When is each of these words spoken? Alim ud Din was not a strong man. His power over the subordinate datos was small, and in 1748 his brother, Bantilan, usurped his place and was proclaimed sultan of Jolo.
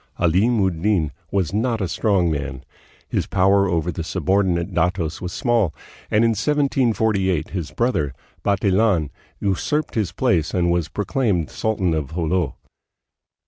Alim 0.17 0.59
ud 0.65 0.81
Din 0.81 1.11
was 1.29 1.53
not 1.53 1.79
a 1.79 1.87
strong 1.87 2.31
man. 2.31 2.63
His 3.07 3.27
power 3.27 3.69
over 3.69 3.91
the 3.91 4.03
subordinate 4.03 4.73
datos 4.73 5.21
was 5.21 5.31
small, 5.31 5.75
and 6.09 6.23
in 6.25 6.31
1748 6.31 7.51
his 7.51 7.69
brother, 7.69 8.11
Bantilan, 8.41 9.11
usurped 9.39 9.93
his 9.93 10.11
place 10.11 10.55
and 10.55 10.71
was 10.71 10.87
proclaimed 10.89 11.51
sultan 11.51 11.93
of 11.93 12.15
Jolo. 12.15 12.55